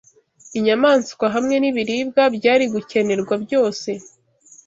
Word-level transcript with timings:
inyamaswa 0.57 1.25
hamwe 1.35 1.55
n’ibiribwa 1.61 2.23
byari 2.35 2.65
gukenerwa 2.73 3.35
byose 3.43 3.89